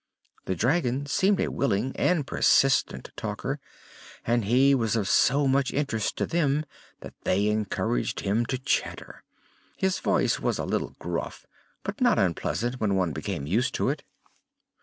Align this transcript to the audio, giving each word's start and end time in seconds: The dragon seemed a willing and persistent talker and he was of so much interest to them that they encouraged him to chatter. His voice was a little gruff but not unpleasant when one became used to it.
The 0.45 0.55
dragon 0.55 1.05
seemed 1.05 1.39
a 1.41 1.51
willing 1.51 1.95
and 1.95 2.25
persistent 2.25 3.11
talker 3.15 3.59
and 4.25 4.45
he 4.45 4.73
was 4.73 4.95
of 4.95 5.07
so 5.07 5.47
much 5.47 5.71
interest 5.71 6.17
to 6.17 6.25
them 6.25 6.65
that 7.01 7.13
they 7.23 7.45
encouraged 7.49 8.21
him 8.21 8.47
to 8.47 8.57
chatter. 8.57 9.23
His 9.77 9.99
voice 9.99 10.39
was 10.39 10.57
a 10.57 10.65
little 10.65 10.95
gruff 10.97 11.45
but 11.83 12.01
not 12.01 12.17
unpleasant 12.17 12.79
when 12.81 12.95
one 12.95 13.11
became 13.13 13.45
used 13.45 13.75
to 13.75 13.89
it. 13.89 14.03